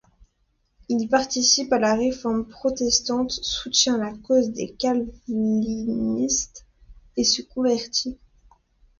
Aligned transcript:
Il 0.89 1.09
participe 1.09 1.71
à 1.71 1.77
la 1.77 1.93
Réforme 1.93 2.47
protestante, 2.47 3.29
soutient 3.43 3.99
la 3.99 4.11
cause 4.27 4.49
des 4.49 4.73
Calvinistes 4.73 6.65
et 7.17 7.23
se 7.23 7.43
convertit. 7.43 8.17